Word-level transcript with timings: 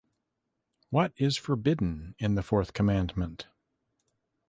What 0.89 1.13
is 1.17 1.37
forbidden 1.37 2.15
in 2.17 2.33
the 2.33 2.41
fourth 2.41 2.73
commandment? 2.73 3.45